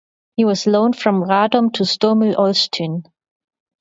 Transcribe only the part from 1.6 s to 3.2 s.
to Stomil Olsztyn.